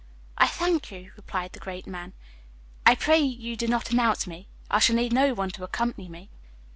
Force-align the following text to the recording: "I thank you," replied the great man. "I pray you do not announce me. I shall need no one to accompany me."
"I 0.35 0.47
thank 0.47 0.89
you," 0.89 1.11
replied 1.15 1.51
the 1.51 1.59
great 1.59 1.85
man. 1.85 2.13
"I 2.87 2.95
pray 2.95 3.19
you 3.19 3.55
do 3.55 3.67
not 3.67 3.91
announce 3.91 4.25
me. 4.25 4.47
I 4.67 4.79
shall 4.79 4.95
need 4.95 5.13
no 5.13 5.35
one 5.35 5.51
to 5.51 5.63
accompany 5.63 6.09
me." 6.09 6.31